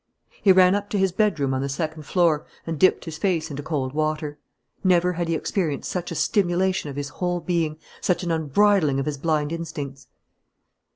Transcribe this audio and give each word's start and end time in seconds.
He 0.41 0.51
ran 0.51 0.73
up 0.73 0.89
to 0.89 0.97
his 0.97 1.11
bedroom 1.11 1.53
on 1.53 1.61
the 1.61 1.69
second 1.69 2.07
floor 2.07 2.47
and 2.65 2.79
dipped 2.79 3.05
his 3.05 3.19
face 3.19 3.51
into 3.51 3.61
cold 3.61 3.93
water. 3.93 4.39
Never 4.83 5.13
had 5.13 5.27
he 5.27 5.35
experienced 5.35 5.91
such 5.91 6.09
a 6.11 6.15
stimulation 6.15 6.89
of 6.89 6.95
his 6.95 7.09
whole 7.09 7.39
being, 7.39 7.77
such 8.01 8.23
an 8.23 8.31
unbridling 8.31 8.99
of 8.99 9.05
his 9.05 9.19
blind 9.19 9.51
instincts. 9.51 10.07